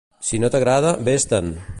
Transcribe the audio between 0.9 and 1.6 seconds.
vés-te'n!